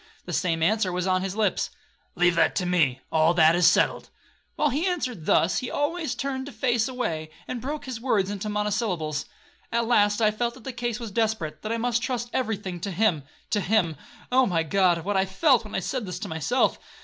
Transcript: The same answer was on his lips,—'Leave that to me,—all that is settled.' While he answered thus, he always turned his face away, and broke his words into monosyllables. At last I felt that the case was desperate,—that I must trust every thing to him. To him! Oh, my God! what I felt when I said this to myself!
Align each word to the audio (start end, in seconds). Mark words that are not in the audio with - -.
The 0.25 0.33
same 0.33 0.63
answer 0.63 0.91
was 0.91 1.05
on 1.05 1.21
his 1.21 1.35
lips,—'Leave 1.35 2.33
that 2.33 2.55
to 2.55 2.65
me,—all 2.65 3.35
that 3.35 3.55
is 3.55 3.67
settled.' 3.67 4.09
While 4.55 4.69
he 4.71 4.87
answered 4.87 5.27
thus, 5.27 5.59
he 5.59 5.69
always 5.69 6.15
turned 6.15 6.47
his 6.47 6.55
face 6.55 6.87
away, 6.87 7.29
and 7.47 7.61
broke 7.61 7.85
his 7.85 8.01
words 8.01 8.31
into 8.31 8.49
monosyllables. 8.49 9.25
At 9.71 9.85
last 9.85 10.19
I 10.19 10.31
felt 10.31 10.55
that 10.55 10.63
the 10.63 10.73
case 10.73 10.99
was 10.99 11.11
desperate,—that 11.11 11.71
I 11.71 11.77
must 11.77 12.01
trust 12.01 12.31
every 12.33 12.57
thing 12.57 12.79
to 12.79 12.89
him. 12.89 13.25
To 13.51 13.61
him! 13.61 13.95
Oh, 14.31 14.47
my 14.47 14.63
God! 14.63 15.05
what 15.05 15.17
I 15.17 15.25
felt 15.25 15.65
when 15.65 15.75
I 15.75 15.79
said 15.81 16.07
this 16.07 16.17
to 16.21 16.27
myself! 16.27 16.79